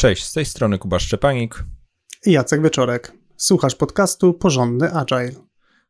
[0.00, 1.64] Cześć, z tej strony Kuba Szczepanik
[2.26, 3.12] i Jacek Wieczorek.
[3.36, 5.32] Słuchasz podcastu Porządny Agile.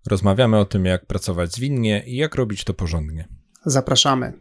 [0.06, 3.28] Rozmawiamy o tym, jak pracować zwinnie i jak robić to porządnie.
[3.64, 4.32] Zapraszamy.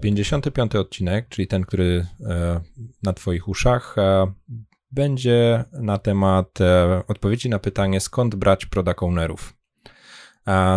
[0.00, 2.60] Pięćdziesiąty piąty odcinek, czyli ten, który e,
[3.02, 4.32] na Twoich uszach, e,
[4.90, 9.63] będzie na temat e, odpowiedzi na pytanie, skąd brać product ownerów.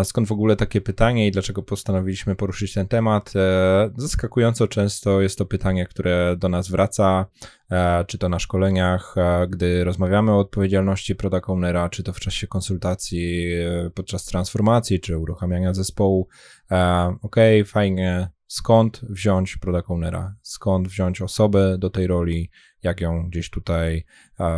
[0.04, 3.33] Skąd w ogóle takie pytanie i dlaczego postanowiliśmy poruszyć ten temat?
[3.36, 7.25] E, zaskakująco często jest to pytanie, które do nas wraca,
[7.71, 12.19] e, czy to na szkoleniach, e, gdy rozmawiamy o odpowiedzialności product ownera, czy to w
[12.19, 13.47] czasie konsultacji
[13.93, 16.28] podczas transformacji, czy uruchamiania zespołu.
[17.21, 22.50] Ok, fajnie, skąd wziąć product ownera, skąd wziąć osobę do tej roli,
[22.87, 24.05] jak ją gdzieś tutaj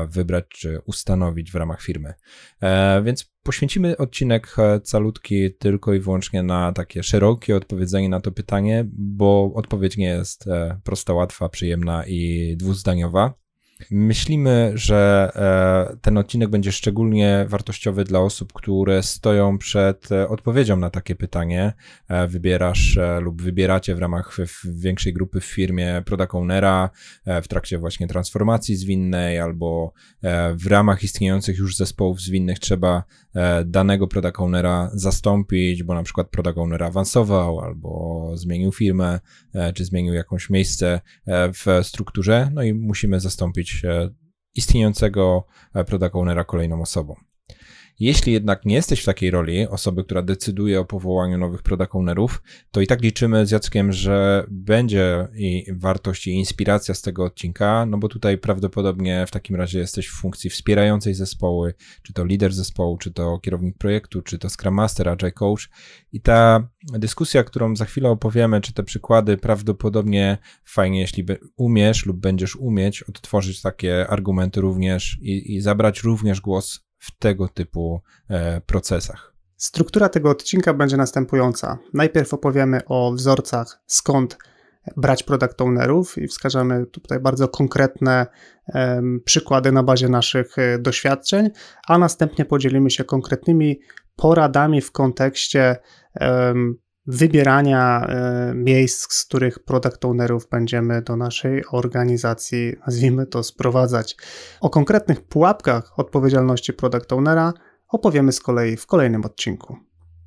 [0.09, 2.13] wybrać czy ustanowić w ramach firmy.
[2.61, 8.31] E, więc poświęcimy odcinek e, calutki tylko i wyłącznie na takie szerokie odpowiedzenie na to
[8.31, 13.33] pytanie, bo odpowiedź nie jest e, prosta, łatwa, przyjemna i dwuzdaniowa.
[13.91, 20.77] Myślimy, że e, ten odcinek będzie szczególnie wartościowy dla osób, które stoją przed e, odpowiedzią
[20.77, 21.73] na takie pytanie.
[22.07, 26.89] E, wybierasz lub wybieracie w ramach większej grupy w firmie product ownera
[27.43, 29.93] w trakcie właśnie transformacji zwinnej albo
[30.53, 33.03] w ramach istniejących już zespołów zwinnych trzeba
[33.65, 39.19] danego product ownera zastąpić, bo na przykład product owner awansował albo zmienił firmę,
[39.75, 43.68] czy zmienił jakąś miejsce w strukturze, no i musimy zastąpić
[44.55, 45.47] istniejącego
[45.87, 47.15] product ownera kolejną osobą.
[47.99, 52.41] Jeśli jednak nie jesteś w takiej roli osoby, która decyduje o powołaniu nowych product ownerów,
[52.71, 57.85] to i tak liczymy z Jackiem, że będzie i wartość i inspiracja z tego odcinka,
[57.85, 62.53] no bo tutaj prawdopodobnie w takim razie jesteś w funkcji wspierającej zespoły, czy to lider
[62.53, 65.69] zespołu, czy to kierownik projektu, czy to Scrum Master, Agile Coach.
[66.11, 71.25] I ta dyskusja, którą za chwilę opowiemy, czy te przykłady, prawdopodobnie fajnie, jeśli
[71.57, 77.47] umiesz lub będziesz umieć odtworzyć takie argumenty również i, i zabrać również głos w tego
[77.47, 79.33] typu e, procesach.
[79.55, 81.77] Struktura tego odcinka będzie następująca.
[81.93, 84.37] Najpierw opowiemy o wzorcach, skąd
[84.97, 88.27] brać product ownerów i wskażemy tutaj bardzo konkretne
[89.25, 91.49] przykłady na bazie naszych e, doświadczeń,
[91.87, 93.79] a następnie podzielimy się konkretnymi
[94.15, 95.75] poradami w kontekście
[97.09, 104.17] wybierania e, miejsc, z których product ownerów będziemy do naszej organizacji, nazwijmy to, sprowadzać.
[104.61, 107.53] O konkretnych pułapkach odpowiedzialności product ownera
[107.87, 109.77] opowiemy z kolei w kolejnym odcinku.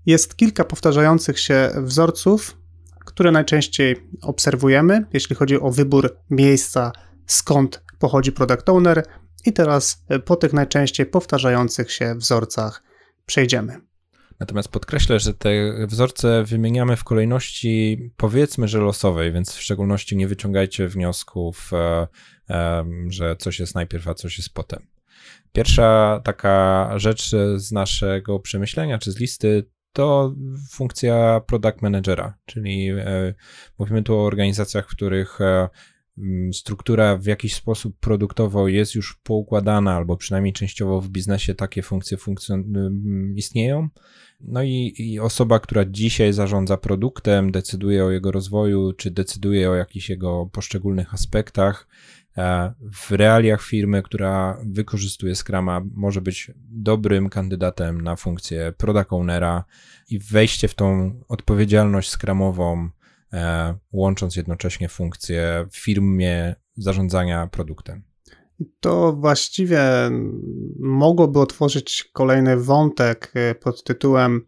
[0.06, 2.56] Jest kilka powtarzających się wzorców,
[3.04, 6.92] które najczęściej obserwujemy, jeśli chodzi o wybór miejsca,
[7.26, 9.06] skąd pochodzi product owner,
[9.46, 12.82] i teraz po tych najczęściej powtarzających się wzorcach
[13.26, 13.91] przejdziemy.
[14.42, 15.50] Natomiast podkreślę, że te
[15.86, 22.06] wzorce wymieniamy w kolejności powiedzmy, że losowej, więc w szczególności nie wyciągajcie wniosków, e,
[22.50, 24.86] e, że coś jest najpierw, a coś jest potem.
[25.52, 30.34] Pierwsza taka rzecz z naszego przemyślenia czy z listy to
[30.70, 33.34] funkcja product managera, czyli e,
[33.78, 35.38] mówimy tu o organizacjach, w których
[36.52, 42.16] struktura w jakiś sposób produktowo jest już poukładana, albo przynajmniej częściowo w biznesie takie funkcje
[42.16, 43.88] funkcjon- istnieją.
[44.40, 49.74] No i, i, osoba, która dzisiaj zarządza produktem, decyduje o jego rozwoju, czy decyduje o
[49.74, 51.88] jakichś jego poszczególnych aspektach,
[52.36, 59.64] e, w realiach firmy, która wykorzystuje Scrama, może być dobrym kandydatem na funkcję product ownera
[60.10, 63.01] i wejście w tą odpowiedzialność Scrumową E,
[63.92, 68.02] łącząc jednocześnie funkcje w firmie zarządzania produktem.
[68.80, 69.80] To właściwie
[70.78, 74.46] mogłoby otworzyć kolejny wątek e, pod tytułem,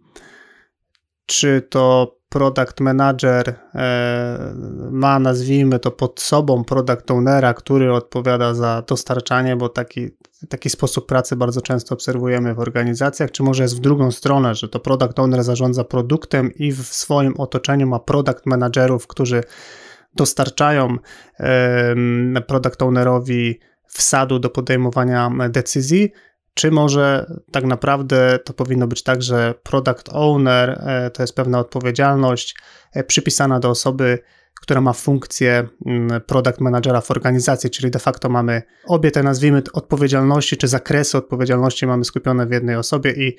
[1.26, 4.54] czy to product manager e,
[4.90, 10.10] ma, nazwijmy to, pod sobą product ownera, który odpowiada za dostarczanie, bo taki,
[10.48, 14.68] taki sposób pracy bardzo często obserwujemy w organizacjach, czy może jest w drugą stronę, że
[14.68, 19.42] to product owner zarządza produktem i w swoim otoczeniu ma product managerów, którzy
[20.14, 20.96] dostarczają
[22.46, 26.12] product ownerowi wsadu do podejmowania decyzji,
[26.54, 31.58] czy może tak naprawdę to powinno być tak, że product owner e, to jest pewna
[31.58, 32.56] odpowiedzialność
[32.92, 34.18] e, przypisana do osoby,
[34.64, 39.62] która ma funkcję mm, product managera w organizacji, czyli de facto mamy obie te nazwijmy
[39.72, 43.36] odpowiedzialności, czy zakresy odpowiedzialności mamy skupione w jednej osobie i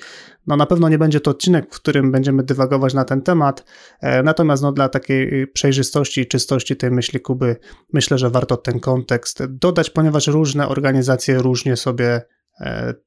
[0.48, 3.66] no na pewno nie będzie to odcinek, w którym będziemy dywagować na ten temat,
[4.02, 7.56] e, natomiast no dla takiej przejrzystości i czystości tej myśli Kuby
[7.94, 12.22] myślę, że warto ten kontekst dodać, ponieważ różne organizacje różnie sobie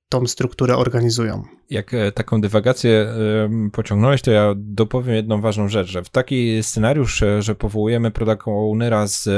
[0.08, 1.42] tą strukturę organizują.
[1.70, 3.14] Jak taką dywagację
[3.72, 9.06] pociągnąłeś, to ja dopowiem jedną ważną rzecz, że w taki scenariusz, że powołujemy product ownera
[9.06, 9.28] z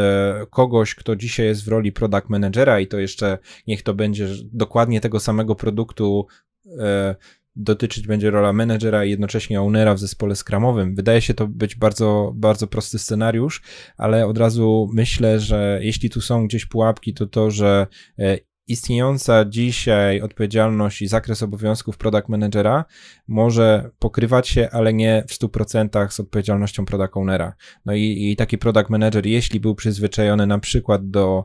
[0.50, 5.00] kogoś, kto dzisiaj jest w roli product managera i to jeszcze niech to będzie dokładnie
[5.00, 6.26] tego samego produktu
[7.56, 10.94] dotyczyć będzie rola menedżera i jednocześnie ownera w zespole skramowym.
[10.94, 13.62] Wydaje się to być bardzo, bardzo prosty scenariusz,
[13.96, 17.86] ale od razu myślę, że jeśli tu są gdzieś pułapki, to to, że
[18.18, 18.38] e,
[18.70, 22.84] istniejąca dzisiaj odpowiedzialność i zakres obowiązków product managera
[23.28, 27.54] może pokrywać się, ale nie w 100% z odpowiedzialnością product ownera.
[27.86, 31.44] No i, i taki product manager, jeśli był przyzwyczajony na przykład do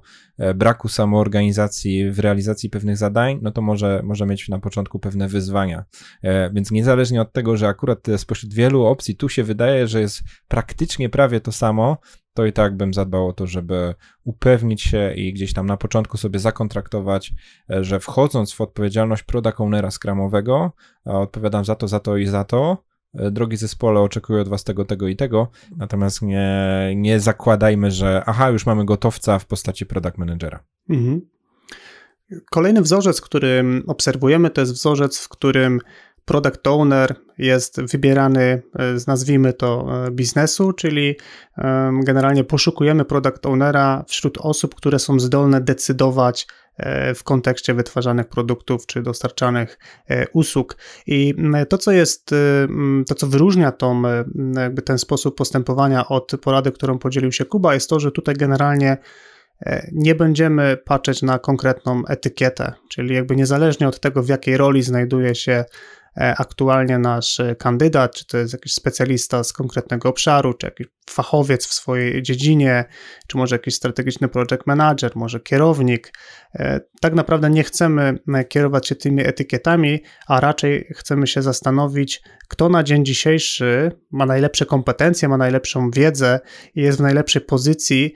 [0.55, 5.85] braku samoorganizacji w realizacji pewnych zadań, no to może, może mieć na początku pewne wyzwania.
[6.23, 10.21] E, więc niezależnie od tego, że akurat spośród wielu opcji tu się wydaje, że jest
[10.47, 11.97] praktycznie prawie to samo,
[12.33, 16.17] to i tak bym zadbał o to, żeby upewnić się i gdzieś tam na początku
[16.17, 17.33] sobie zakontraktować,
[17.71, 20.71] e, że wchodząc w odpowiedzialność product ownera skramowego,
[21.05, 22.94] odpowiadam za to, za to i za to, e,
[23.31, 25.47] drogi zespole, oczekuję od was tego, tego i tego,
[25.77, 30.63] natomiast nie, nie zakładajmy, że aha, już mamy gotowca w postaci product managera.
[30.89, 31.21] Mhm.
[32.51, 35.79] Kolejny wzorzec, który obserwujemy, to jest wzorzec, w którym
[36.25, 41.15] product owner jest wybierany e, z nazwijmy to e, biznesu, czyli
[42.03, 46.64] generalnie poszukujemy product ownera wśród osób, które są zdolne decydować e,
[47.15, 49.79] w kontekście wytwarzanych produktów czy dostarczanych
[50.33, 50.77] usług.
[51.07, 51.33] I
[51.69, 52.31] to, co jest,
[53.07, 54.01] to, co wyróżnia tą,
[54.55, 58.97] jakby ten sposób postępowania od porady, którą podzielił się Kuba, jest to, że tutaj generalnie
[59.91, 65.35] nie będziemy patrzeć na konkretną etykietę, czyli jakby niezależnie od tego, w jakiej roli znajduje
[65.35, 65.65] się
[66.17, 70.87] E, aktualnie nasz e, kandydat, czy to jest jakiś specjalista z konkretnego obszaru, czy jakiś
[71.09, 72.85] fachowiec w swojej dziedzinie,
[73.27, 76.13] czy może jakiś strategiczny project manager, może kierownik.
[76.55, 78.19] E, tak naprawdę nie chcemy
[78.49, 84.65] kierować się tymi etykietami, a raczej chcemy się zastanowić, kto na dzień dzisiejszy ma najlepsze
[84.65, 86.39] kompetencje, ma najlepszą wiedzę
[86.75, 88.13] i jest w najlepszej pozycji,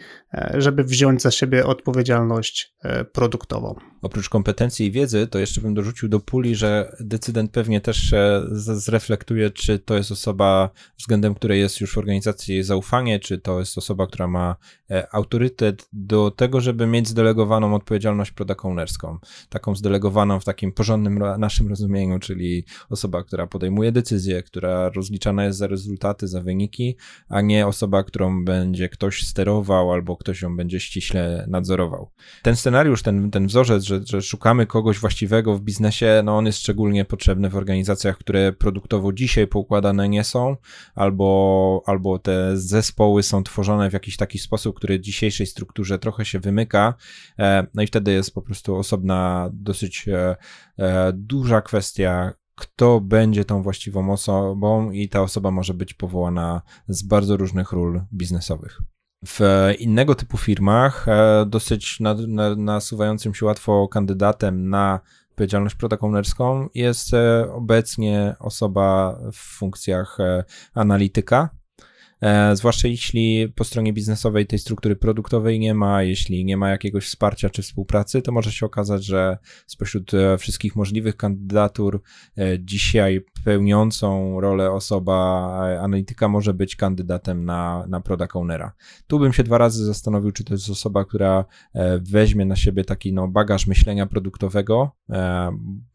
[0.54, 2.76] żeby wziąć za siebie odpowiedzialność
[3.12, 3.76] produktową.
[4.02, 8.14] Oprócz kompetencji i wiedzy, to jeszcze bym dorzucił do puli, że decydent pewnie też
[8.52, 13.78] zreflektuje, czy to jest osoba, względem której jest już w organizacji zaufanie, czy to jest
[13.78, 14.56] osoba, która ma
[14.92, 18.60] e, autorytet do tego, żeby mieć zdelegowaną odpowiedzialność product.
[19.50, 25.58] Taką zdelegowaną w takim porządnym naszym rozumieniu, czyli osoba, która podejmuje decyzje, która rozliczana jest
[25.58, 26.96] za rezultaty, za wyniki,
[27.30, 32.10] a nie osoba, którą będzie ktoś sterował albo ktoś ją będzie ściśle nadzorował.
[32.44, 36.60] Ten scenariusz, ten, ten wzorzec, że, że szukamy kogoś właściwego w biznesie, no on jest
[36.60, 40.58] szczególnie potrzebny w organizacjach, które produktowo dzisiaj poukładane nie są,
[40.96, 46.40] albo, albo te zespoły są tworzone w jakiś taki sposób, który dzisiejszej strukturze trochę się
[46.40, 46.94] wymyka,
[47.40, 50.36] e, no i wtedy jest po prostu osobna, dosyć e,
[50.78, 57.04] e, duża kwestia, kto będzie tą właściwą osobą i ta osoba może być powołana z
[57.04, 58.82] bardzo różnych ról biznesowych.
[59.26, 59.42] W
[59.80, 61.06] innego typu firmach,
[61.46, 62.00] dosyć
[62.58, 65.00] nasuwającym się łatwo kandydatem na
[65.30, 67.12] odpowiedzialność product ownerską jest
[67.52, 70.18] obecnie osoba w funkcjach
[70.74, 71.50] analityka,
[72.22, 77.06] E, zwłaszcza jeśli po stronie biznesowej tej struktury produktowej nie ma, jeśli nie ma jakiegoś
[77.06, 79.38] wsparcia czy współpracy, to może się okazać, że
[79.68, 82.02] spośród e, wszystkich możliwych kandydatur
[82.38, 85.20] e, dzisiaj pełniącą rolę osoba
[85.82, 88.74] analityka może być kandydatem na, na product ownera.
[89.08, 91.46] Tu bym się dwa razy zastanowił, czy to jest osoba, która
[92.02, 94.92] weźmie na siebie taki no, bagaż myślenia produktowego,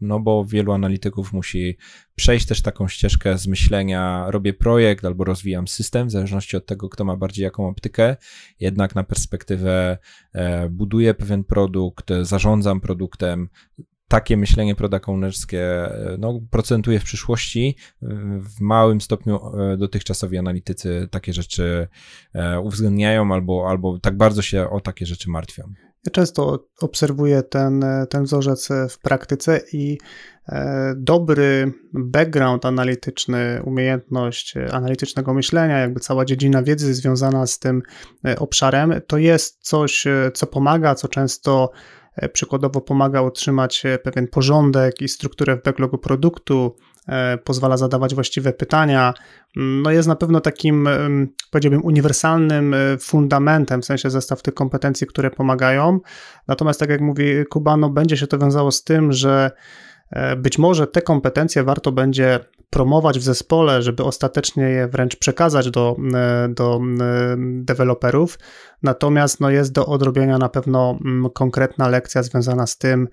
[0.00, 1.76] no bo wielu analityków musi
[2.14, 6.88] przejść też taką ścieżkę z myślenia, robię projekt albo rozwijam system, w zależności od tego,
[6.88, 8.16] kto ma bardziej jaką optykę,
[8.60, 9.98] jednak na perspektywę
[10.32, 13.48] e, buduję pewien produkt, zarządzam produktem,
[14.08, 17.76] takie myślenie product ownerskie e, no, procentuje w przyszłości.
[18.40, 21.88] W małym stopniu e, dotychczasowi analitycy takie rzeczy
[22.62, 25.72] uwzględniają albo, albo tak bardzo się o takie rzeczy martwią.
[26.06, 29.98] Ja często obserwuję ten, ten wzorzec w praktyce i e,
[30.96, 37.82] dobry background analityczny, umiejętność analitycznego myślenia, jakby cała dziedzina wiedzy związana z tym
[38.24, 41.70] e, obszarem, to jest coś, e, co pomaga, co często
[42.32, 46.76] przykładowo pomaga utrzymać pewien porządek i strukturę w backlogu produktu,
[47.08, 49.14] E, pozwala zadawać właściwe pytania.
[49.56, 50.88] No jest na pewno takim,
[51.50, 56.00] powiedziałbym, uniwersalnym e, fundamentem, w sensie zestaw tych kompetencji, które pomagają.
[56.48, 59.93] Natomiast, tak jak mówi Kubano, będzie się to wiązało z tym, że e,
[60.36, 62.40] być może te kompetencje warto będzie
[62.70, 65.96] promować w zespole, żeby ostatecznie je wręcz przekazać do,
[66.48, 66.80] do
[67.38, 68.38] deweloperów.
[68.82, 70.98] Natomiast no, jest do odrobienia na pewno
[71.34, 73.08] konkretna lekcja związana z tym,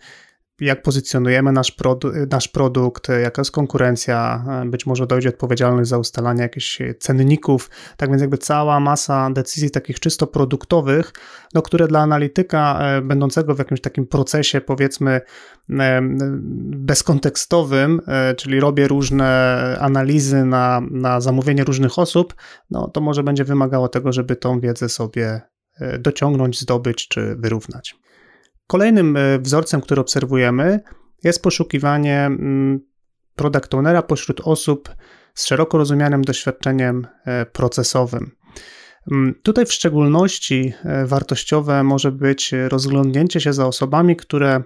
[0.62, 6.42] jak pozycjonujemy nasz, produ nasz produkt, jaka jest konkurencja, być może dojdzie odpowiedzialność za ustalanie
[6.42, 11.14] jakichś cenników, tak więc jakby cała masa decyzji takich czysto produktowych,
[11.54, 15.22] no, które dla analityka e, będącego w jakimś takim procesie powiedzmy
[15.70, 16.02] e,
[16.76, 22.36] bezkontekstowym, e, czyli robię różne analizy na, na zamówienie różnych osób,
[22.70, 25.42] no to może będzie wymagało tego, żeby tą wiedzę sobie
[26.00, 27.96] dociągnąć, zdobyć czy wyrównać.
[28.72, 30.80] Kolejnym e, wzorcem, który obserwujemy,
[31.24, 32.80] jest poszukiwanie mm,
[33.36, 34.90] product ownera pośród osób
[35.34, 38.32] z szeroko rozumianym doświadczeniem e, procesowym.
[39.12, 44.64] Mm, tutaj w szczególności e, wartościowe może być rozglądnięcie się za osobami, które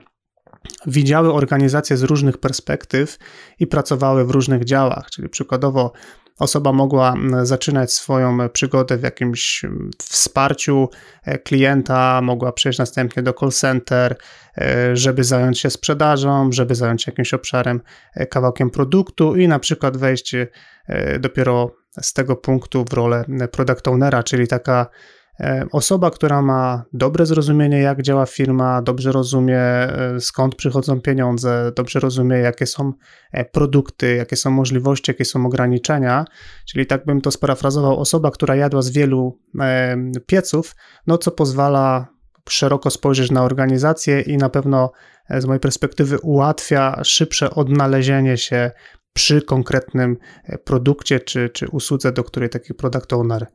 [0.87, 3.17] widziały organizację z różnych perspektyw
[3.59, 5.93] i pracowały w różnych działach, czyli przykładowo
[6.39, 7.13] Osoba mogła
[7.43, 9.65] zaczynać swoją przygodę w jakimś
[9.99, 10.89] wsparciu
[11.23, 14.15] e, klienta, mogła przejść następnie do call center,
[14.57, 17.81] e, żeby zająć się sprzedażą, żeby zająć się jakimś obszarem,
[18.13, 20.35] e, kawałkiem produktu i na przykład wejść
[21.19, 24.87] dopiero z tego punktu w rolę product ownera, czyli taka
[25.71, 31.99] osoba, która ma dobre zrozumienie, jak działa firma, dobrze rozumie, e, skąd przychodzą pieniądze, dobrze
[31.99, 32.93] rozumie, jakie są
[33.31, 36.25] e, produkty, jakie są możliwości, jakie są ograniczenia,
[36.65, 39.39] czyli tak bym to sparafrazował, osoba, która jadła z wielu
[40.25, 40.75] pieców,
[41.07, 42.07] no co pozwala
[42.49, 44.91] szeroko spojrzeć na organizację i na pewno
[45.29, 48.71] z mojej perspektywy ułatwia szybsze odnalezienie się
[49.15, 50.17] przy konkretnym
[50.63, 53.47] produkcie czy, czy usłudze, do której taki product owner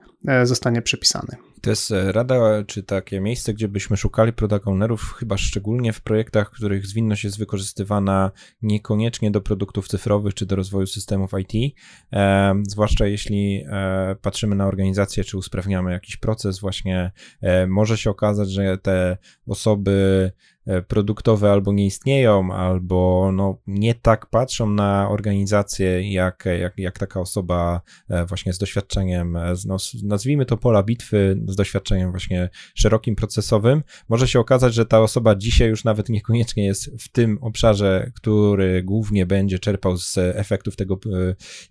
[0.45, 1.37] zostanie przypisany.
[1.61, 6.00] To jest e, rada, czy takie miejsce, gdzie byśmy szukali product ownerów, chyba szczególnie w
[6.00, 8.31] projektach, których zwinność jest wykorzystywana
[8.62, 11.75] niekoniecznie do produktów cyfrowych, czy do rozwoju systemów IT,
[12.12, 18.11] e, zwłaszcza jeśli e, patrzymy na organizację, czy usprawniamy jakiś proces, właśnie e, może się
[18.11, 25.08] okazać, że te osoby E, produktowe albo nie istnieją, albo no, nie tak patrzą na
[25.10, 30.82] organizację, jak, jak, jak taka osoba e, właśnie z doświadczeniem, e, no, nazwijmy to pola
[30.82, 33.82] bitwy, z doświadczeniem właśnie szerokim procesowym.
[34.08, 38.82] Może się okazać, że ta osoba dzisiaj już nawet niekoniecznie jest w tym obszarze, który
[38.82, 40.98] głównie będzie czerpał z efektów tego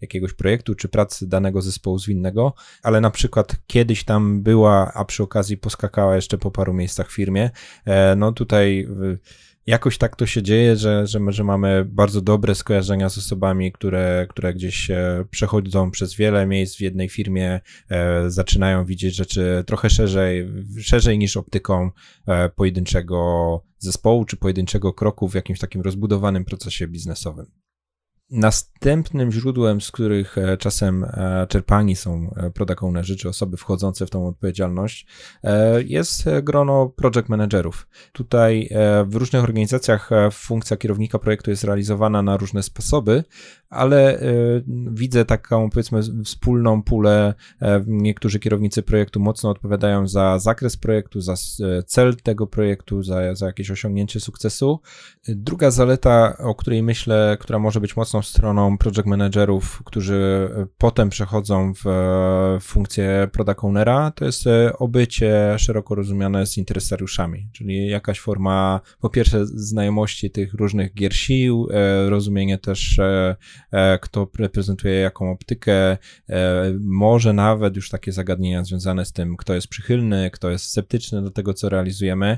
[0.02, 2.54] jakiegoś projektu czy pracy danego zespołu zwinnego,
[2.84, 7.16] ale na przykład kiedyś tam była, a przy okazji poskakała jeszcze po paru miejscach w
[7.16, 7.50] firmie.
[8.18, 8.88] No tutaj
[9.70, 14.28] jakoś tak to się dzieje, że, że, że mamy bardzo dobre skojarzenia z osobami, które,
[14.30, 14.92] które gdzieś
[15.30, 20.48] przechodzą przez wiele miejsc w jednej firmie, e, zaczynają widzieć rzeczy trochę szerzej,
[20.82, 21.92] szerzej niż optyką
[22.28, 23.20] e, pojedynczego
[23.78, 27.46] zespołu czy pojedynczego kroku w jakimś takim rozbudowanym procesie biznesowym.
[28.32, 32.82] Następnym źródłem, z których e, czasem e, czerpani są e, product
[33.20, 35.08] czy osoby wchodzące w tą odpowiedzialność,
[35.86, 37.88] jest grono project managerów.
[38.12, 38.70] Tutaj
[39.06, 43.24] w różnych organizacjach funkcja kierownika projektu jest realizowana na różne sposoby,
[43.70, 44.20] ale
[44.92, 47.34] widzę taką, powiedzmy, wspólną pulę.
[47.88, 51.34] Niektórzy kierownicy projektu mocno odpowiadają za zakres projektu, za
[51.86, 54.80] cel tego projektu, za, za jakieś osiągnięcie sukcesu.
[55.28, 61.74] Druga zaleta, o której myślę, która może być mocno stroną project managerów, którzy potem przechodzą
[61.84, 61.90] w
[62.62, 69.10] funkcję product ownera, to jest e, obycie szeroko rozumiane z interesariuszami, czyli jakaś forma, po
[69.10, 75.98] pierwsze, znajomości tych różnych gier sił, e, rozumienie też, e, kto reprezentuje jaką optykę,
[76.80, 81.32] może nawet już takie zagadnienia związane z tym, kto jest przychylny, kto jest sceptyczny do
[81.32, 82.38] tego, co realizujemy.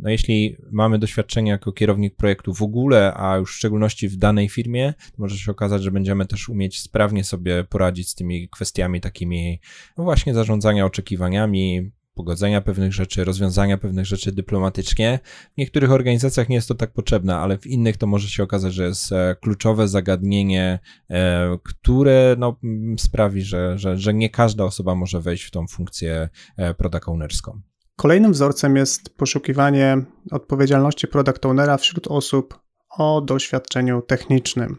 [0.00, 4.48] No jeśli mamy doświadczenie jako kierownik projektu w ogóle, a już w szczególności w danej
[4.48, 9.60] firmie, może się okazać, że będziemy też umieć sprawnie sobie poradzić z tymi kwestiami takimi,
[9.98, 15.18] no właśnie, zarządzania oczekiwaniami, pogodzenia pewnych rzeczy, rozwiązania pewnych rzeczy dyplomatycznie.
[15.54, 18.74] W niektórych organizacjach nie jest to tak potrzebne, ale w innych to może się okazać,
[18.74, 20.78] że jest e, kluczowe zagadnienie,
[21.10, 22.56] e, które no,
[22.98, 27.60] sprawi, że, że, że nie każda osoba może wejść w tą funkcję e, product ownerską.
[27.96, 29.96] Kolejnym wzorcem jest poszukiwanie
[30.30, 32.58] odpowiedzialności product ownera wśród osób
[32.98, 34.76] o doświadczeniu technicznym.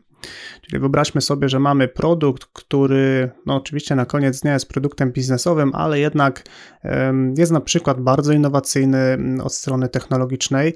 [0.62, 5.72] Czyli wyobraźmy sobie, że mamy produkt, który no oczywiście na koniec dnia jest produktem biznesowym,
[5.76, 6.44] ale jednak
[7.38, 10.74] jest na przykład bardzo innowacyjny mm, od strony technologicznej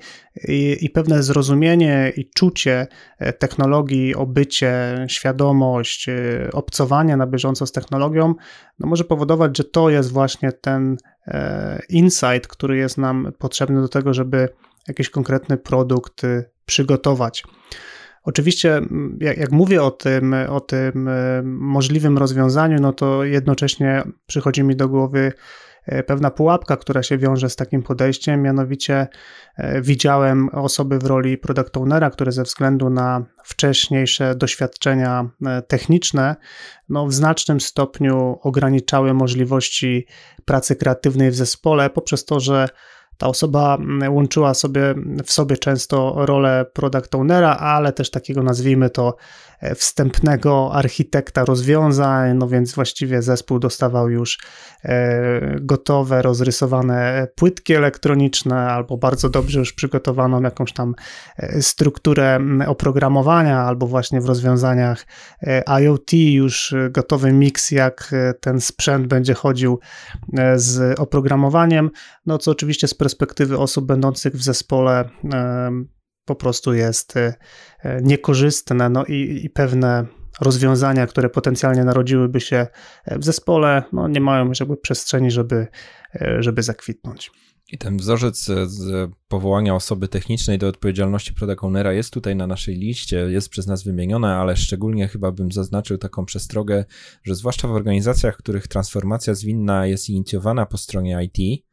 [0.47, 2.88] i, i pewne zrozumienie i czucie
[3.19, 8.35] e, technologii, obycie, świadomość, e, obcowanie na bieżąco z technologią,
[8.79, 10.97] no może powodować, że to jest właśnie ten
[11.27, 14.50] e, insight, który jest nam potrzebny do tego, żeby
[14.88, 16.21] jakiś konkretny produkt
[16.65, 17.43] przygotować.
[18.24, 18.82] Oczywiście,
[19.20, 24.75] jak, jak, mówię o tym, o tym e, możliwym rozwiązaniu, no to jednocześnie przychodzi mi
[24.75, 25.34] do głowy
[26.08, 29.08] pewna pułapka, która się wiąże z takim podejściem, mianowicie
[29.82, 35.30] widziałem osoby w roli product ownera, które ze względu na wcześniejsze doświadczenia
[35.68, 36.36] techniczne,
[36.89, 40.08] no w znacznym stopniu ograniczały możliwości
[40.46, 42.70] pracy kreatywnej w zespole poprzez to, że
[43.24, 48.89] ta osoba mm, łączyła sobie w sobie często rolę product ownera, ale też takiego nazwijmy
[48.89, 49.15] to
[49.75, 54.39] wstępnego architekta rozwiązań, no więc właściwie zespół dostawał już
[54.84, 60.96] e, gotowe, rozrysowane płytki elektroniczne albo bardzo dobrze już przygotowaną jakąś tam
[61.38, 65.05] e, strukturę oprogramowania, albo właśnie w rozwiązaniach
[65.82, 69.79] IoT już gotowy miks, jak ten sprzęt będzie chodził
[70.55, 71.89] z oprogramowaniem,
[72.25, 75.10] no co oczywiście z perspektywy osób będących w zespole
[76.25, 77.34] po prostu jest e,
[78.01, 80.06] niekorzystne, no i, i pewne
[80.42, 82.68] rozwiązania, które potencjalnie narodziłyby się
[83.08, 85.68] w zespole, no nie mają jakby przestrzeni, żeby,
[86.15, 87.32] e, żeby zakwitnąć.
[87.72, 92.75] I ten wzorzec z powołania osoby technicznej do odpowiedzialności product ownera jest tutaj na naszej
[92.75, 96.86] liście, jest przez nas wymienione, ale szczególnie chyba bym zaznaczył taką przestrogę,
[97.24, 101.63] że zwłaszcza w organizacjach, w których transformacja zwinna jest inicjowana po stronie IT,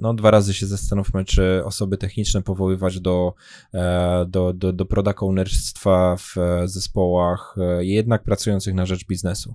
[0.00, 3.34] no, dwa razy się zastanówmy, czy osoby techniczne powoływać do,
[3.74, 9.54] e, do, do, do product ownerstwa w zespołach e, jednak pracujących na rzecz biznesu.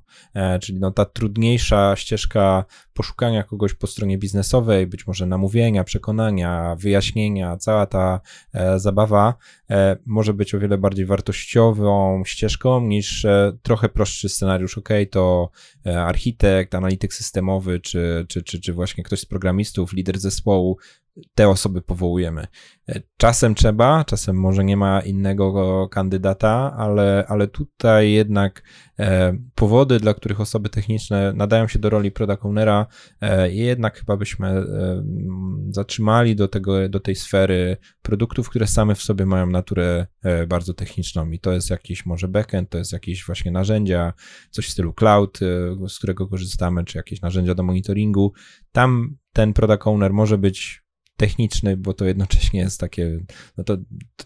[0.62, 7.58] Czyli no, ta trudniejsza ścieżka poszukania kogoś po stronie biznesowej, być może namówienia, przekonania, wyjaśnienia,
[7.58, 8.22] cała ta
[8.78, 9.34] zabawa
[10.06, 13.26] może być o wiele bardziej wartościową ścieżką niż
[13.62, 14.78] trochę prostszy scenariusz.
[14.78, 15.50] OK, to
[15.86, 20.78] architekt, analityk systemowy, czy, czy, czy, czy właśnie ktoś z programu programistów, lider zespołu,
[21.36, 22.48] te osoby powołujemy.
[22.90, 28.64] E, czasem trzeba, czasem może nie ma innego kandydata, ale, ale tutaj jednak
[29.00, 32.86] e, powody, dla których osoby techniczne nadają się do roli product ownera,
[33.22, 34.64] e, jednak chyba byśmy e,
[35.70, 40.08] zatrzymali do, tego, do tej sfery produktów, które same w sobie mają naturę
[40.48, 44.14] bardzo techniczną i to jest jakiś może backend, to jest jakieś właśnie narzędzia,
[44.52, 45.40] coś w stylu cloud,
[45.88, 48.34] z którego korzystamy, czy jakieś narzędzia do monitoringu.
[48.72, 50.84] Tam ten product owner może być
[51.20, 53.20] techniczny, bo to jednocześnie jest takie,
[53.58, 53.78] no to,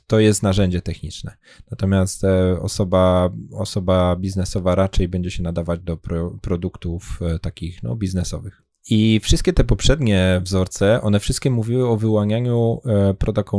[0.07, 1.37] to jest narzędzie techniczne.
[1.71, 7.95] Natomiast e, osoba, osoba biznesowa raczej będzie się nadawać do pro, produktów e, takich no,
[7.95, 8.63] biznesowych.
[8.89, 13.49] I wszystkie te poprzednie wzorce, one wszystkie mówiły o wyłanianiu e, product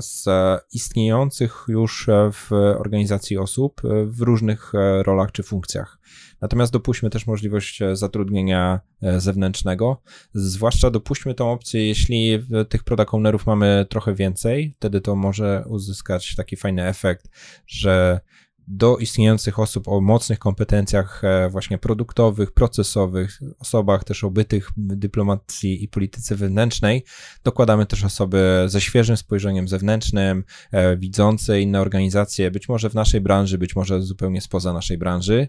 [0.00, 0.26] z
[0.72, 4.72] istniejących już w organizacji osób w różnych
[5.04, 5.98] rolach czy funkcjach.
[6.40, 10.02] Natomiast dopuśćmy też możliwość e, zatrudnienia e, zewnętrznego.
[10.34, 13.12] Zwłaszcza dopuśćmy tą opcję, jeśli tych product
[13.46, 17.28] mamy trochę więcej, wtedy to może uzyskać taki fajny efekt,
[17.66, 18.20] że
[18.68, 25.84] do istniejących osób o mocnych kompetencjach e, właśnie produktowych, procesowych, osobach też obytych w dyplomacji
[25.84, 27.04] i polityce wewnętrznej,
[27.44, 33.20] dokładamy też osoby ze świeżym spojrzeniem zewnętrznym, e, widzące inne organizacje, być może w naszej
[33.20, 35.48] branży, być może zupełnie spoza naszej branży.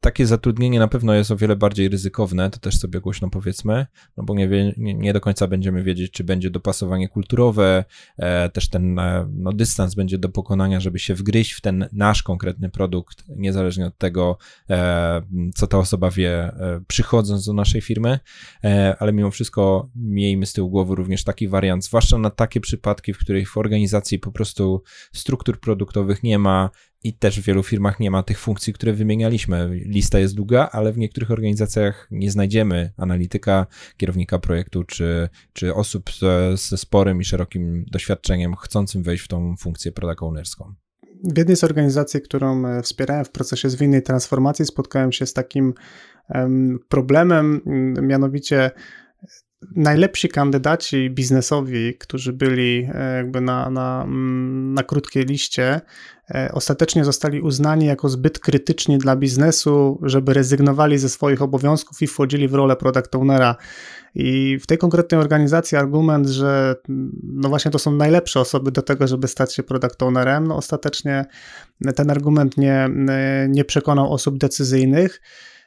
[0.00, 3.86] Takie zatrudnienie na pewno jest o wiele bardziej ryzykowne, to też sobie głośno powiedzmy,
[4.16, 7.84] no bo nie, wie, nie, do końca będziemy wiedzieć, czy będzie dopasowanie kulturowe,
[8.18, 8.94] e, też ten
[9.32, 13.98] no, dystans będzie do pokonania, żeby się wgryźć w ten nasz konkretny produkt, niezależnie od
[13.98, 14.38] tego,
[14.70, 15.22] e,
[15.54, 18.18] co ta osoba wie, e, przychodząc do naszej firmy,
[18.64, 23.14] e, ale mimo wszystko miejmy z tyłu głowy również taki wariant, zwłaszcza na takie przypadki,
[23.14, 26.70] w których w organizacji po prostu struktur produktowych nie ma,
[27.04, 29.70] i też w wielu firmach nie ma tych funkcji, które wymienialiśmy.
[29.72, 36.10] Lista jest długa, ale w niektórych organizacjach nie znajdziemy analityka, kierownika projektu, czy, czy osób
[36.12, 40.74] ze, ze sporym i szerokim doświadczeniem chcącym wejść w tą funkcję product ownerską.
[41.24, 45.74] W jednej z organizacji, którą e, wspierałem w procesie zwinnej transformacji, spotkałem się z takim
[46.88, 47.60] problemem,
[48.02, 48.70] mianowicie
[49.76, 54.06] najlepsi kandydaci biznesowi, którzy byli e, jakby na, na,
[54.74, 55.80] na krótkiej liście,
[56.34, 62.06] e, ostatecznie zostali uznani jako zbyt krytyczni dla biznesu, żeby rezygnowali ze swoich obowiązków i
[62.06, 63.56] wchodzili w rolę product ownera.
[64.14, 66.76] I w tej konkretnej organizacji argument, że
[67.22, 71.24] no właśnie to są najlepsze osoby do tego, żeby stać się product ownerem, no ostatecznie
[71.96, 72.88] ten argument nie,
[73.48, 75.20] nie przekonał osób decyzyjnych.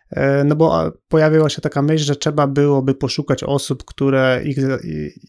[0.10, 4.58] E, no bo pojawiła się taka myśl, że trzeba byłoby poszukać osób, które ich,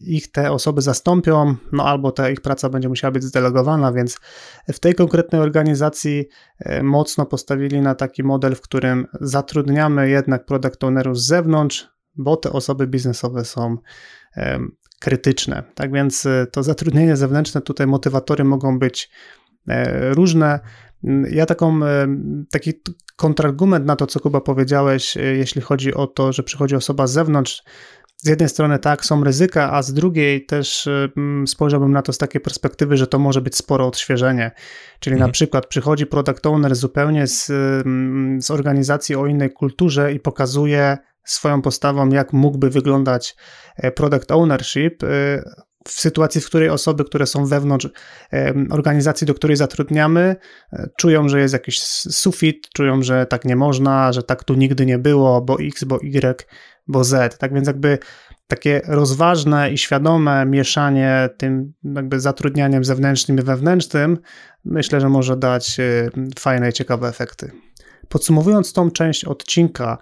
[0.01, 4.17] ich te osoby zastąpią, no albo ta ich praca będzie musiała być zdelegowana, więc
[4.73, 6.25] w tej konkretnej organizacji
[6.59, 12.37] e, mocno postawili na taki model, w którym zatrudniamy jednak product ownerów z zewnątrz, bo
[12.37, 13.77] te osoby biznesowe są
[14.99, 15.63] krytyczne.
[15.75, 19.09] Tak więc e, to zatrudnienie zewnętrzne, tutaj motywatory mogą być
[20.11, 20.59] różne.
[21.29, 21.79] Ja taką,
[22.51, 22.73] taki
[23.15, 27.63] kontrargument na to, co Kuba powiedziałeś, jeśli chodzi o to, że przychodzi osoba z zewnątrz,
[28.17, 30.89] z jednej strony tak, są ryzyka, a z drugiej też
[31.45, 34.51] spojrzałbym na to z takiej perspektywy, że to może być sporo odświeżenie.
[34.99, 35.27] Czyli mhm.
[35.29, 37.45] na przykład przychodzi product owner zupełnie z,
[38.45, 43.35] z organizacji o innej kulturze i pokazuje swoją postawą, jak mógłby wyglądać
[43.75, 45.43] e, product ownership, e,
[45.87, 47.89] w sytuacji, w której osoby, które są wewnątrz
[48.69, 50.35] organizacji, do której zatrudniamy,
[50.73, 54.85] e, czują, że jest jakiś sufit, czują, że tak nie można, że tak tu nigdy
[54.85, 56.45] nie było, bo X, bo Y,
[56.87, 57.37] bo Z.
[57.37, 57.97] Tak więc jakby
[58.47, 64.17] takie rozważne i świadome mieszanie tym jakby zatrudnianiem zewnętrznym i wewnętrznym,
[64.65, 67.51] myślę, że może dać e, fajne i ciekawe efekty.
[68.09, 69.97] Podsumowując tą część odcinka,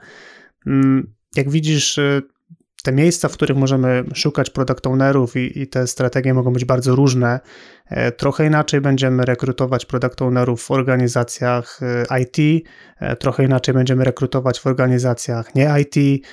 [0.67, 2.21] mm, jak widzisz, e,
[2.87, 6.95] te miejsca, w których możemy szukać product ownerów i, i, te strategie mogą być bardzo
[6.95, 7.39] różne.
[7.85, 12.67] E, trochę inaczej będziemy rekrutować product ownerów w organizacjach e, IT,
[12.99, 16.25] e, trochę inaczej będziemy rekrutować w organizacjach nie IT.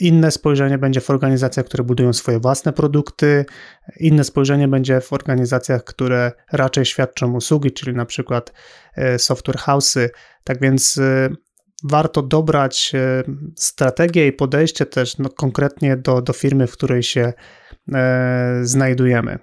[0.00, 3.44] Inne spojrzenie będzie w organizacjach, które budują swoje własne produkty,
[4.00, 8.52] inne spojrzenie będzie w organizacjach, które raczej świadczą usługi, czyli na przykład
[9.18, 10.08] software house'y.
[10.44, 11.00] Tak więc
[11.84, 13.22] warto dobrać e,
[13.56, 17.32] strategię i podejście też no, konkretnie do, do firmy, w której się
[17.94, 19.38] e, znajdujemy.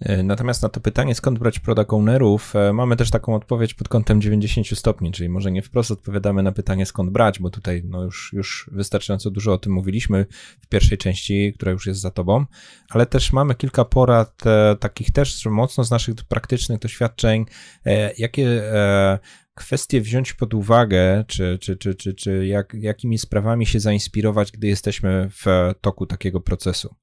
[0.00, 4.20] E, natomiast na to pytanie, skąd brać product ownerów, mamy też taką odpowiedź pod kątem
[4.20, 8.32] 90 stopni, czyli może nie wprost odpowiadamy na pytanie, skąd brać, bo tutaj no już,
[8.32, 10.26] już wystarczająco dużo o tym mówiliśmy
[10.60, 12.44] w pierwszej części, która już jest za tobą,
[12.90, 17.44] ale też mamy kilka porad e, takich też mocno z naszych praktycznych doświadczeń,
[17.86, 18.62] e, jakie
[19.56, 24.66] kwestie wziąć pod uwagę, czy, czy, czy, czy, czy jak, jakimi sprawami się zainspirować, gdy
[24.66, 26.94] jesteśmy w toku takiego procesu.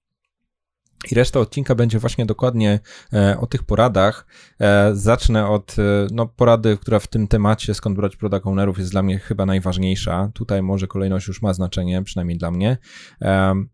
[1.12, 2.80] I reszta odcinka będzie właśnie dokładnie
[3.14, 4.28] e, o tych poradach.
[4.60, 8.92] E, zacznę od e, no, porady, która w tym temacie, skąd brać product ownerów, jest
[8.92, 10.32] dla mnie chyba najważniejsza.
[10.34, 12.78] Tutaj może kolejność już ma znaczenie, przynajmniej dla mnie.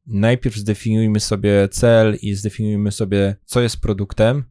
[0.07, 4.43] Najpierw zdefiniujmy sobie cel i zdefiniujmy sobie, co jest produktem,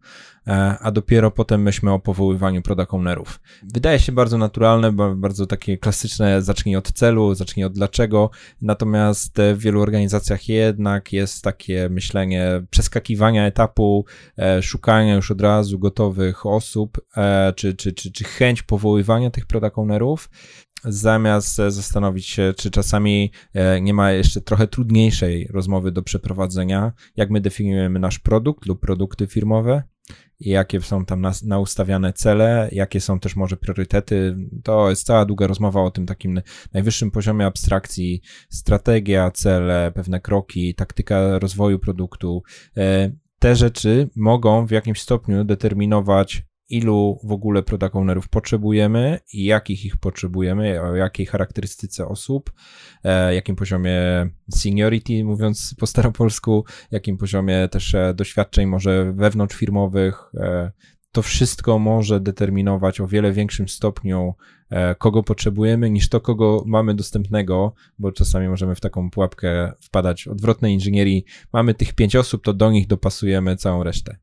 [0.80, 3.40] a dopiero potem myślmy o powoływaniu product ownerów.
[3.62, 8.30] Wydaje się bardzo naturalne, bardzo takie klasyczne, zacznij od celu, zacznij od dlaczego,
[8.62, 14.04] natomiast w wielu organizacjach jednak jest takie myślenie przeskakiwania etapu,
[14.38, 19.46] e, szukania już od razu gotowych osób, e, czy, czy, czy, czy chęć powoływania tych
[19.46, 20.30] product ownerów,
[20.84, 23.32] zamiast zastanowić się, czy czasami
[23.80, 29.26] nie ma jeszcze trochę trudniejszej rozmowy do przeprowadzenia, jak my definiujemy nasz produkt lub produkty
[29.26, 29.82] firmowe,
[30.40, 34.36] jakie są tam naustawiane cele, jakie są też może priorytety.
[34.64, 36.40] To jest cała długa rozmowa o tym takim
[36.72, 42.42] najwyższym poziomie abstrakcji, strategia, cele, pewne kroki, taktyka rozwoju produktu.
[42.76, 49.84] E, te rzeczy mogą w jakimś stopniu determinować ilu w ogóle product ownerów potrzebujemy jakich
[49.84, 52.52] ich potrzebujemy, o jakiej charakterystyce osób,
[53.04, 53.92] e, jakim poziomie
[54.50, 60.72] seniority, mówiąc po staropolsku, jakim poziomie też e, doświadczeń może wewnątrzfirmowych, e,
[61.12, 64.34] to wszystko może determinować o wiele większym stopniu,
[64.70, 70.28] e, kogo potrzebujemy, niż to, kogo mamy dostępnego, bo czasami możemy w taką pułapkę wpadać
[70.28, 71.24] odwrotnej inżynierii.
[71.52, 74.16] Mamy tych pięć osób, to do nich dopasujemy całą resztę.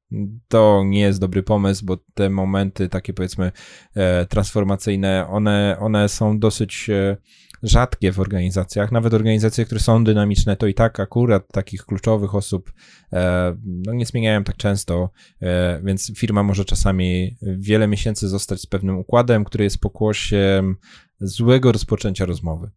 [0.48, 3.52] To nie jest dobry pomysł, bo te momenty takie powiedzmy
[3.96, 7.18] e, transformacyjne, one, one są dosyć e,
[7.64, 12.72] rzadkie w organizacjach, nawet organizacje, które są dynamiczne, to i tak akurat takich kluczowych osób
[13.14, 15.10] e, no, nie zmieniają tak często,
[15.42, 20.76] e, więc firma może czasami wiele miesięcy zostać z pewnym układem, który jest pokłosiem
[21.20, 22.72] złego rozpoczęcia rozmowy.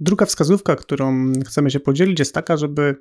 [0.00, 2.96] Druga wskazówka, którą chcemy się podzielić, jest taka, żeby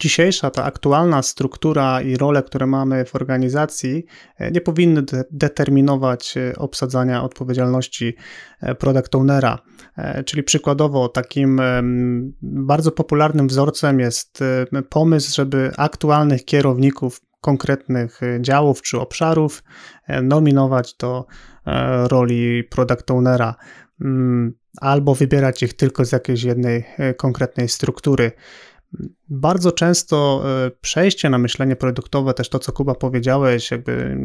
[0.00, 4.04] dzisiejsza, ta aktualna struktura i role, które mamy w organizacji,
[4.36, 8.16] e, nie powinny de determinować e, obsadzania odpowiedzialności
[8.60, 9.58] e, product ownera.
[10.24, 11.60] Czyli przykładowo takim
[12.42, 14.44] bardzo popularnym wzorcem jest
[14.88, 19.62] pomysł, żeby aktualnych kierowników konkretnych działów czy obszarów
[20.22, 21.26] nominować do
[22.10, 23.54] roli product ownera
[24.00, 26.84] mm, albo wybierać ich tylko z jakiejś jednej
[27.16, 28.32] konkretnej struktury.
[29.28, 34.18] Bardzo często e, przejście na myślenie produktowe, też to, co Kuba powiedziałeś, jakby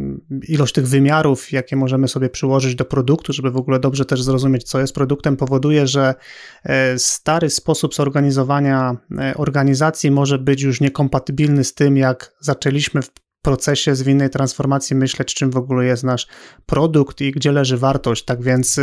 [0.47, 4.63] ilość tych wymiarów, jakie możemy sobie przyłożyć do produktu, żeby w ogóle dobrze też zrozumieć,
[4.63, 6.15] co jest produktem, powoduje, że
[6.63, 13.09] e, stary sposób zorganizowania e, organizacji może być już niekompatybilny z tym, jak zaczęliśmy w
[13.41, 16.27] procesie zwinnej transformacji myśleć, czym w ogóle jest nasz
[16.65, 18.25] produkt i gdzie leży wartość.
[18.25, 18.79] Tak więc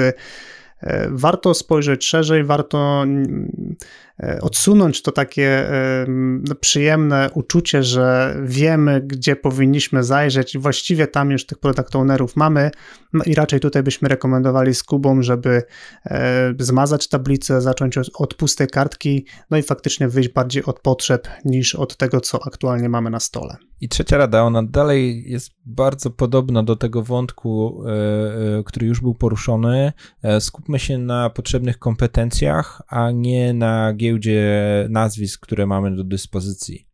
[1.10, 3.76] warto spojrzeć szerzej, warto mm,
[4.22, 5.70] E, odsunąć to takie
[6.08, 12.36] no, przyjemne uczucie, że wiemy, gdzie powinniśmy zajrzeć i właściwie tam już tych product ownerów
[12.36, 12.70] mamy.
[13.12, 15.62] No i raczej tutaj byśmy rekomendowali z Kubą, żeby
[16.04, 21.74] e, zmazać tablicę, zacząć od pustej kartki, no i faktycznie wyjść bardziej od potrzeb niż
[21.74, 23.56] od tego, co aktualnie mamy na stole.
[23.80, 29.14] I trzecia rada, ona dalej jest bardzo podobna do tego wątku, e, który już był
[29.14, 29.92] poruszony.
[30.40, 34.52] Skupmy się na potrzebnych kompetencjach, a nie na giełdzie
[34.90, 36.86] nazwisk, które mamy do dyspozycji.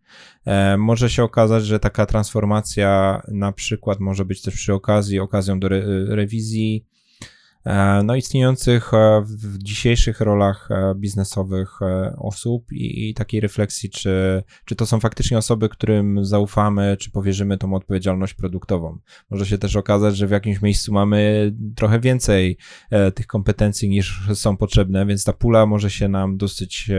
[0.46, 5.60] E, może się okazać, że taka transformacja na przykład może być też przy okazji okazją
[5.60, 5.82] do re
[6.16, 6.84] rewizji
[8.04, 11.78] no, istniejących e, w dzisiejszych rolach e, biznesowych
[12.16, 17.58] osób i, i, takiej refleksji, czy, czy to są faktycznie osoby, którym zaufamy, czy powierzymy
[17.58, 18.98] tą odpowiedzialność produktową.
[19.30, 22.58] Może się też okazać, że w jakimś miejscu mamy trochę więcej
[23.14, 26.90] tych kompetencji niż są potrzebne, więc ta pula może się nam dosyć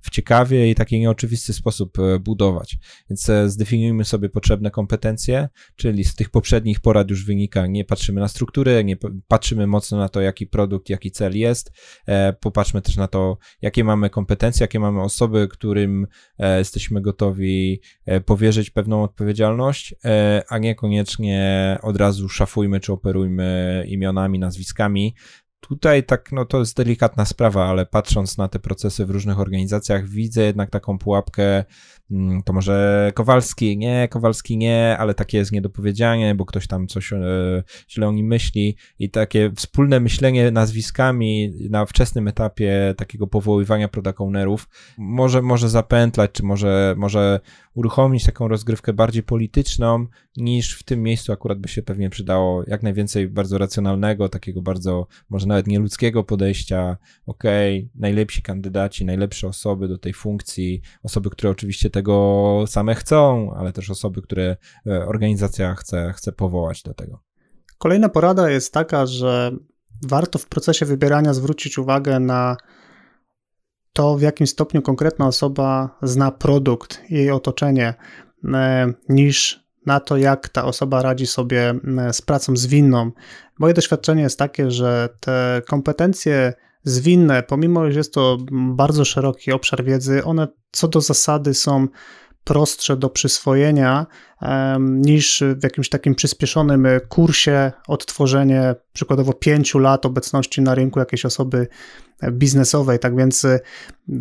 [0.00, 2.78] w ciekawie i taki nieoczywisty sposób budować.
[3.10, 8.28] Więc zdefiniujmy sobie potrzebne kompetencje, czyli z tych poprzednich porad już wynika, nie patrzymy na
[8.28, 8.96] strukturę, nie
[9.28, 11.72] patrzymy mocno na to, jaki produkt, jaki cel jest.
[12.06, 16.06] E, popatrzmy też na to, jakie mamy kompetencje, jakie mamy osoby, którym
[16.38, 19.94] e, jesteśmy gotowi e, powierzyć pewną odpowiedzialność,
[20.48, 25.14] a niekoniecznie od razu szafujmy czy operujmy imionami, nazwiskami,
[25.68, 30.08] Tutaj tak, no to jest delikatna sprawa, ale patrząc na te procesy w różnych organizacjach,
[30.08, 31.64] widzę jednak taką pułapkę,
[32.44, 37.18] to może Kowalski, nie, Kowalski nie, ale takie jest niedopowiedzianie, bo ktoś tam coś e,
[37.90, 44.12] źle o nim myśli i takie wspólne myślenie nazwiskami na wczesnym etapie takiego powoływania product
[44.98, 47.40] może, może zapętlać, czy może, może
[47.74, 52.82] uruchomić taką rozgrywkę bardziej polityczną, niż w tym miejscu akurat by się pewnie przydało jak
[52.82, 56.96] najwięcej bardzo racjonalnego, takiego bardzo, może nawet nieludzkiego podejścia.
[57.26, 57.44] Ok,
[57.94, 62.01] najlepsi kandydaci, najlepsze osoby do tej funkcji, osoby, które oczywiście tego
[62.66, 67.22] same chcą, ale też osoby, które e, organizacja chce, chce powołać do tego.
[67.78, 69.50] Kolejna porada jest taka, że
[70.08, 72.56] warto w procesie wybierania zwrócić uwagę na
[73.92, 77.94] to, w jakim stopniu konkretna osoba zna produkt jej otoczenie,
[78.54, 83.10] e, niż na to, jak ta osoba radzi sobie e, z pracą zwinną.
[83.58, 86.52] Moje doświadczenie jest takie, że te kompetencje
[86.84, 91.88] zwinne, pomimo że jest to bardzo szeroki obszar wiedzy, one co do zasady są
[92.44, 94.06] prostsze do przyswojenia
[94.80, 101.66] niż w jakimś takim przyspieszonym kursie odtworzenie przykładowo pięciu lat obecności na rynku jakiejś osoby
[102.30, 102.98] biznesowej.
[102.98, 103.60] Tak więc e,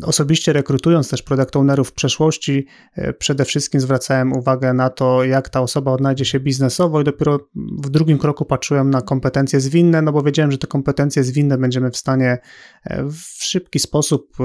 [0.03, 5.49] osobiście rekrutując też product ownerów w przeszłości, e, przede wszystkim zwracałem uwagę na to, jak
[5.49, 10.11] ta osoba odnajdzie się biznesowo i dopiero w drugim kroku patrzyłem na kompetencje zwinne, no
[10.11, 12.37] bo wiedziałem, że te kompetencje zwinne będziemy w stanie
[12.83, 14.37] e, w szybki sposób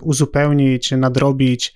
[0.00, 1.74] uzupełnić, nadrobić.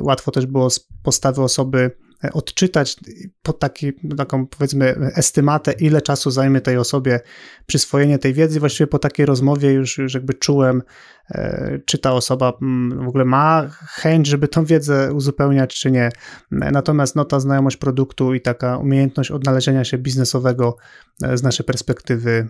[0.00, 1.90] Łatwo też było z postawy osoby
[2.32, 2.96] odczytać
[3.42, 7.20] pod taki, taką powiedzmy estymatę, ile czasu zajmie tej osobie
[7.66, 8.60] przyswojenie tej wiedzy.
[8.60, 10.82] Właściwie po takiej rozmowie już, już jakby czułem,
[11.30, 16.10] e, czy ta osoba mm, w ogóle ma chęć, żeby tą wiedzę uzupełniać, czy nie.
[16.50, 20.76] Natomiast no, ta znajomość produktu i taka umiejętność odnalezienia się biznesowego
[21.22, 22.48] e, z naszej perspektywy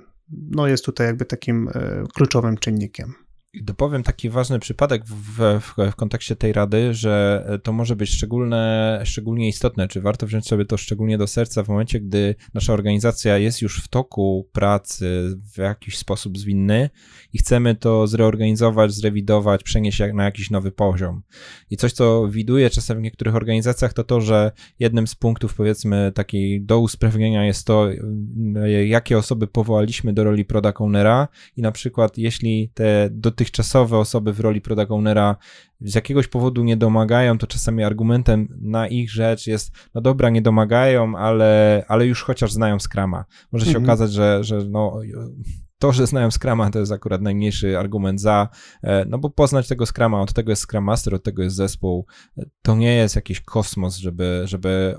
[0.51, 3.15] no, jest tutaj jakby takim e, kluczowym czynnikiem.
[3.55, 5.15] Dopowiem taki ważny przypadek w,
[5.61, 10.47] w, w, kontekście tej rady, że to może być szczególne, szczególnie istotne, czy warto wziąć
[10.47, 15.37] sobie to szczególnie do serca w momencie, gdy nasza organizacja jest już w toku pracy
[15.55, 16.91] w jakiś sposób zwinny
[17.33, 21.23] i chcemy to zreorganizować, zrewidować, przenieść na jakiś nowy poziom.
[21.71, 26.13] I coś, co widuję czasem w niektórych organizacjach, to to, że jednym z punktów, powiedzmy,
[26.15, 27.89] takiej do usprawnienia jest to,
[28.87, 34.33] jakie osoby powołaliśmy do roli product ownera i na przykład, jeśli te do dotychczasowe osoby
[34.33, 35.37] w roli product ownera
[35.81, 40.43] z jakiegoś powodu nie domagają, to czasami argumentem na ich rzecz jest, no dobra, nie
[40.43, 43.25] domagają, ale, ale już chociaż znają Scrama.
[43.53, 43.85] Może się mhm.
[43.85, 45.01] okazać, że, że no,
[45.81, 48.49] to, że znają Scrama, to jest akurat najmniejszy argument za,
[48.83, 52.07] e, no bo poznać tego Scrama, od tego jest Scrum Master, od tego jest zespół,
[52.39, 54.97] e, to nie jest jakiś kosmos, żeby, żeby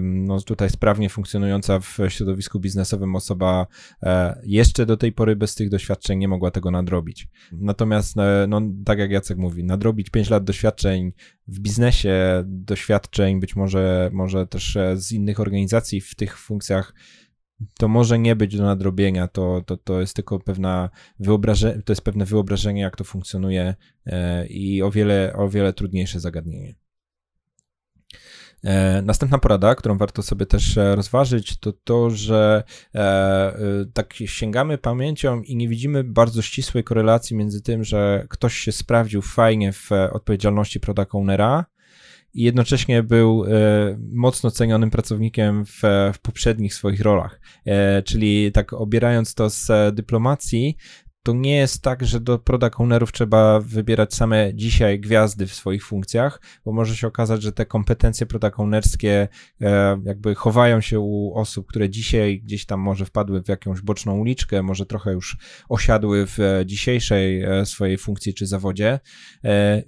[0.00, 3.66] no tutaj sprawnie funkcjonująca w środowisku biznesowym osoba
[4.02, 7.28] e, jeszcze do tej pory bez tych doświadczeń nie mogła tego nadrobić.
[7.52, 8.16] Natomiast,
[8.48, 11.12] no tak jak Jacek mówi, nadrobić 5 lat doświadczeń
[11.48, 16.94] w biznesie, doświadczeń być może, może też z innych organizacji w tych funkcjach
[17.78, 22.02] to może nie być do nadrobienia, to, to, to jest tylko pewna wyobrażenie, to jest
[22.02, 23.74] pewne wyobrażenie, jak to funkcjonuje
[24.06, 26.74] e, i o wiele, o wiele trudniejsze zagadnienie.
[28.64, 32.62] E, następna porada, którą warto sobie też e, rozważyć, to to, że
[33.94, 39.22] tak sięgamy pamięcią i nie widzimy bardzo ścisłej korelacji między tym, że ktoś się sprawdził
[39.22, 41.64] fajnie w odpowiedzialności product ownera,
[42.34, 43.44] i jednocześnie był
[44.12, 45.82] mocno cenionym pracownikiem w,
[46.14, 47.40] w poprzednich swoich rolach.
[48.04, 50.76] czyli tak obierając to z dyplomacji,
[51.24, 55.84] to nie jest tak, że do product ownerów trzeba wybierać same dzisiaj gwiazdy w swoich
[55.86, 59.28] funkcjach, bo może się okazać, że te kompetencje product ownerskie
[59.60, 64.18] e, jakby chowają się u osób, które dzisiaj gdzieś tam może wpadły w jakąś boczną
[64.18, 65.36] uliczkę, może trochę już
[65.68, 69.00] osiadły w e, dzisiejszej e, swojej funkcji czy zawodzie.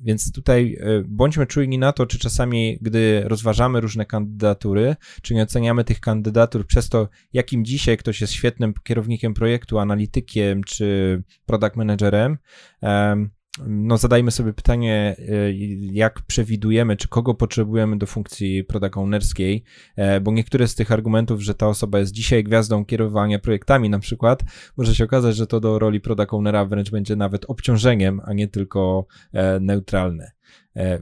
[0.00, 5.84] Więc tutaj bądźmy czujni na to, czy czasami, gdy rozważamy różne kandydatury, czy nie oceniamy
[5.84, 12.38] tych kandydatur przez to, jakim dzisiaj ktoś jest świetnym kierownikiem projektu, analitykiem, czy product managerem,
[13.66, 15.52] no zadajmy sobie pytanie, e,
[15.92, 19.64] jak przewidujemy, czy kogo potrzebujemy do funkcji product ownerskiej,
[19.96, 23.98] e, bo niektóre z tych argumentów, że ta osoba jest dzisiaj gwiazdą kierowania projektami na
[23.98, 24.42] przykład,
[24.76, 28.48] może się okazać, że to do roli product ownera wręcz będzie nawet obciążeniem, a nie
[28.48, 30.36] tylko e, neutralne.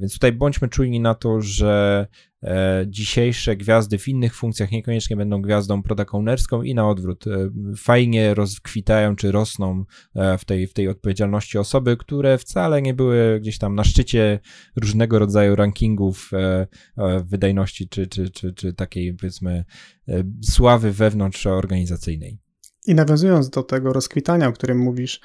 [0.01, 2.07] Więc tutaj bądźmy czujni na to, że
[2.45, 7.27] E, dzisiejsze gwiazdy w innych funkcjach niekoniecznie będą gwiazdą protakownerską i na odwrót.
[7.27, 9.85] E, fajnie rozkwitają czy rosną
[10.15, 14.41] e, w tej, w tej odpowiedzialności osoby, które wcale nie były gdzieś tam na szczycie
[14.77, 16.31] różnego rodzaju rankingów
[17.25, 19.65] wydajności czy, czy, czy, czy takiej powiedzmy
[20.43, 22.44] sławy wewnątrz organizacyjnej.
[22.87, 25.21] I nawiązując do tego rozkwitania, o którym mówisz,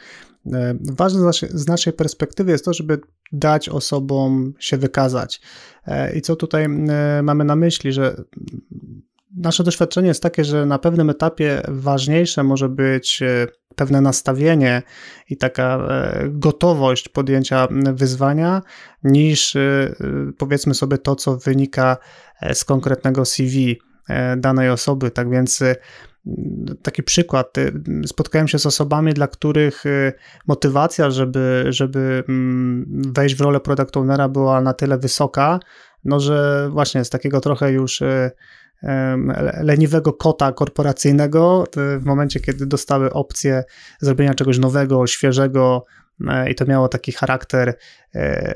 [0.81, 2.99] ważne z naszej perspektywy jest to, żeby
[3.31, 5.41] dać osobom się wykazać.
[5.87, 8.23] E, I co tutaj e, mamy na myśli, że
[9.37, 14.81] nasze doświadczenie jest takie, że na pewnym etapie ważniejsze może być e, pewne nastawienie
[15.29, 15.87] i taka
[16.29, 18.61] gotowość podjęcia wyzwania,
[19.03, 19.57] niż
[20.37, 21.97] powiedzmy sobie to, co wynika
[22.53, 23.81] z konkretnego CV
[24.37, 25.11] danej osoby.
[25.11, 25.63] Tak więc
[26.81, 27.55] taki przykład.
[28.05, 30.13] Spotkałem się z osobami, dla których y,
[30.47, 35.59] motywacja, żeby, żeby mm, wejść w rolę product ownera była na tyle wysoka,
[36.05, 38.31] no że właśnie z takiego trochę już y,
[39.61, 41.63] leniwego kota korporacyjnego,
[41.99, 43.63] w momencie, kiedy dostały opcję
[44.01, 45.85] zrobienia czegoś nowego, świeżego,
[46.27, 47.75] e, i to miało taki charakter e,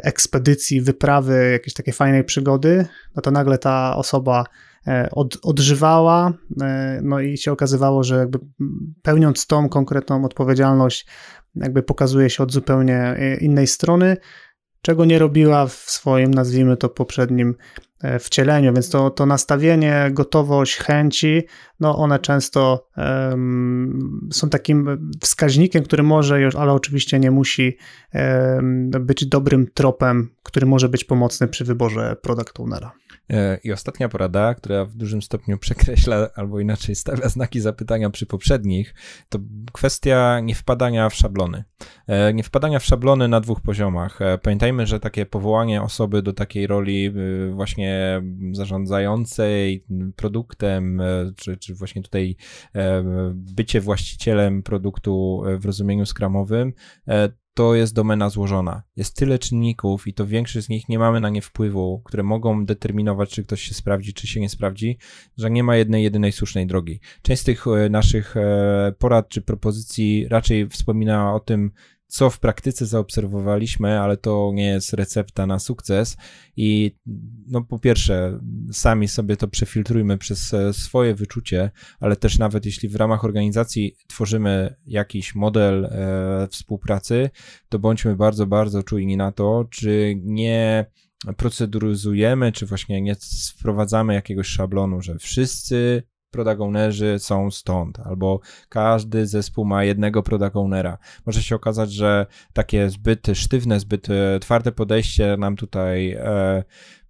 [0.03, 4.43] ekspedycji, wyprawy, jakiejś takiej fajnej przygody, no to nagle ta osoba
[5.11, 8.39] od, odżywała, e, no i się okazywało, że jakby
[9.01, 11.07] pełniąc tą konkretną odpowiedzialność,
[11.55, 14.17] jakby pokazuje się od zupełnie e, innej strony,
[14.81, 17.55] czego nie robiła w swoim, nazwijmy to, poprzednim
[18.19, 21.41] wcieleniu, więc to, to nastawienie, gotowość, chęci,
[21.79, 27.77] no one często um, są takim wskaźnikiem, który może już, ale oczywiście nie musi
[28.13, 32.91] um, być dobrym tropem, który może być pomocny przy wyborze product ownera.
[33.29, 38.25] E, I ostatnia porada, która w dużym stopniu przekreśla albo inaczej stawia znaki zapytania przy
[38.25, 38.93] poprzednich,
[39.29, 39.39] to
[39.73, 41.63] kwestia niewpadania w szablony.
[42.07, 44.21] E, niewpadania w szablony na dwóch poziomach.
[44.21, 47.13] E, pamiętajmy, że takie powołanie osoby do takiej roli
[47.51, 47.92] właśnie
[48.51, 51.01] zarządzającej produktem,
[51.35, 52.35] czy, czy właśnie tutaj
[53.33, 56.73] bycie właścicielem produktu w rozumieniu skramowym,
[57.53, 58.83] to jest domena złożona.
[58.95, 62.65] Jest tyle czynników i to większość z nich nie mamy na nie wpływu, które mogą
[62.65, 64.97] determinować, czy ktoś się sprawdzi, czy się nie sprawdzi,
[65.37, 66.99] że nie ma jednej, jedynej słusznej drogi.
[67.21, 71.71] Część z tych e, naszych e, porad czy propozycji raczej wspomina o tym,
[72.13, 76.17] co w praktyce zaobserwowaliśmy, ale to nie jest recepta na sukces.
[76.55, 76.95] I
[77.47, 78.39] no po pierwsze,
[78.71, 83.95] sami sobie to przefiltrujmy przez e, swoje wyczucie, ale też nawet jeśli w ramach organizacji
[84.07, 87.29] tworzymy jakiś model e, współpracy,
[87.69, 90.85] to bądźmy bardzo, bardzo czujni na to, czy nie
[91.37, 93.15] proceduryzujemy, czy właśnie nie
[93.57, 100.55] wprowadzamy jakiegoś szablonu, że wszyscy product ownerzy są stąd, albo każdy zespół ma jednego product
[100.55, 100.97] ownera.
[101.25, 106.63] Może się okazać, że takie zbyt sztywne, zbyt e, twarde podejście nam tutaj e,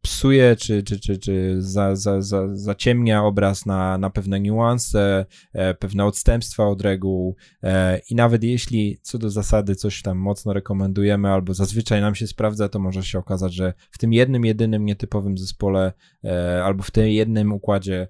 [0.04, 5.74] psuje, czy, czy, czy, czy za, za, za, zaciemnia obraz na, na pewne niuanse, e,
[5.74, 11.30] pewne odstępstwa od reguł e, i nawet jeśli co do zasady coś tam mocno rekomendujemy
[11.30, 15.38] albo zazwyczaj nam się sprawdza, to może się okazać, że w tym jednym, jedynym nietypowym
[15.38, 18.08] zespole e, albo w tym jednym układzie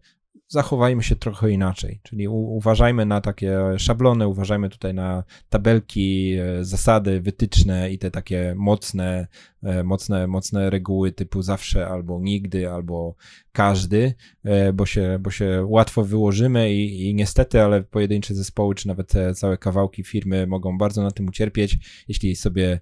[0.53, 1.99] zachowajmy się trochę inaczej.
[2.03, 8.53] Czyli uważajmy na takie szablony, uważajmy tutaj na tabelki, e, zasady, wytyczne i te takie
[8.57, 9.27] mocne,
[9.63, 13.15] e, mocne, mocne reguły typu zawsze albo nigdy, albo
[13.51, 14.13] każdy,
[14.43, 19.13] e, bo się, bo się łatwo wyłożymy i, i niestety, ale pojedyncze zespoły, czy nawet
[19.35, 22.79] całe kawałki firmy mogą bardzo na tym ucierpieć, jeśli sobie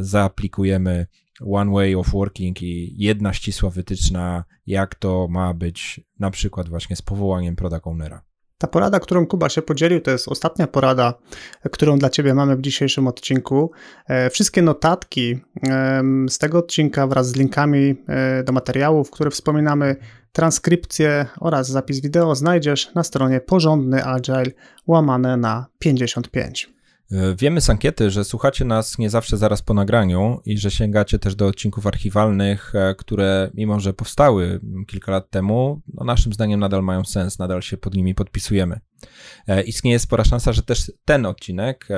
[0.00, 1.06] zaaplikujemy
[1.40, 6.96] one way of working i jedna ścisła wytyczna, jak to ma być na przykład właśnie
[6.96, 8.22] z powołaniem product ownera.
[8.58, 11.14] Ta porada, którą Kuba się podzielił, to jest ostatnia porada,
[11.70, 13.70] którą dla Ciebie mamy w dzisiejszym odcinku.
[14.08, 15.38] E, wszystkie notatki
[16.28, 19.96] z tego odcinka wraz z linkami e, do materiałów, które wspominamy,
[20.32, 24.50] transkrypcję oraz zapis wideo znajdziesz na stronie porządny agile
[24.86, 26.73] łamane na 55.
[27.12, 31.18] E, wiemy z ankiety, że słuchacie nas nie zawsze zaraz po nagraniu i że sięgacie
[31.18, 36.60] też do odcinków archiwalnych, e, które mimo, że powstały kilka lat temu, no naszym zdaniem
[36.60, 38.80] nadal mają sens, nadal się pod nimi podpisujemy.
[39.48, 41.88] E, istnieje spora szansa, że też ten odcinek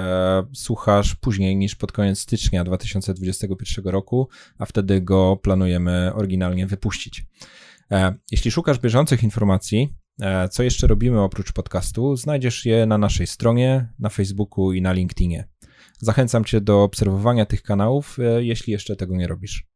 [0.55, 4.29] słuchasz później niż pod koniec stycznia 2021 roku,
[4.59, 7.27] a wtedy go planujemy oryginalnie wypuścić.
[8.31, 9.95] Jeśli szukasz bieżących informacji,
[10.51, 12.17] co jeszcze robimy oprócz podcastu?
[12.17, 15.49] Znajdziesz je na naszej stronie, na Facebooku i na LinkedInie.
[15.99, 19.67] Zachęcam Cię do obserwowania tych kanałów, e, jeśli jeszcze tego nie robisz.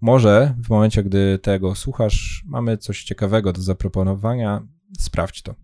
[0.00, 4.66] Może w momencie, gdy tego słuchasz, mamy coś ciekawego do zaproponowania.
[4.98, 5.54] Sprawdź to.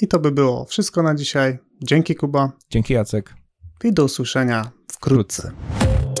[0.00, 1.58] I to by było wszystko na dzisiaj.
[1.82, 2.52] Dzięki Kuba.
[2.70, 3.34] Dzięki Jacek.
[3.84, 5.42] I do usłyszenia wkrótce.
[5.42, 6.13] wkrótce.